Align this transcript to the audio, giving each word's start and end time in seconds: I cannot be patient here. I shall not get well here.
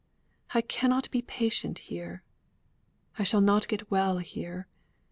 I 0.49 0.61
cannot 0.61 1.11
be 1.11 1.21
patient 1.21 1.77
here. 1.77 2.23
I 3.19 3.23
shall 3.23 3.39
not 3.39 3.67
get 3.67 3.91
well 3.91 4.17
here. 4.17 4.67